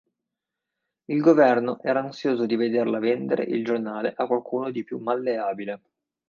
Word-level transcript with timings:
Il 1.09 1.21
governo 1.21 1.79
era 1.83 1.99
ansioso 1.99 2.47
di 2.47 2.55
vederla 2.55 2.97
vendere 2.97 3.43
il 3.43 3.63
giornale 3.63 4.11
a 4.17 4.25
qualcuno 4.25 4.71
di 4.71 4.83
più 4.83 4.97
malleabile. 4.97 5.79